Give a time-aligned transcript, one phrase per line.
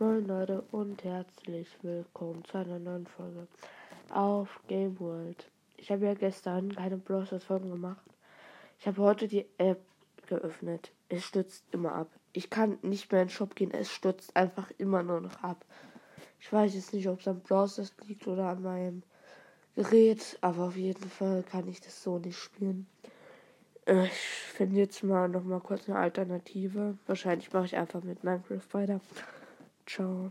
[0.00, 3.48] Moin Leute und herzlich willkommen zu einer neuen Folge
[4.10, 5.50] auf Game World.
[5.76, 8.06] Ich habe ja gestern keine Browser Folgen gemacht.
[8.78, 9.80] Ich habe heute die App
[10.28, 10.92] geöffnet.
[11.08, 12.06] Es stürzt immer ab.
[12.32, 13.72] Ich kann nicht mehr in den Shop gehen.
[13.72, 15.64] Es stürzt einfach immer nur noch ab.
[16.38, 19.02] Ich weiß jetzt nicht, ob es am Browser liegt oder an meinem
[19.74, 22.86] Gerät, aber auf jeden Fall kann ich das so nicht spielen.
[23.84, 26.96] Ich finde jetzt mal noch mal kurz eine Alternative.
[27.08, 29.00] Wahrscheinlich mache ich einfach mit Minecraft weiter.
[29.88, 30.30] So.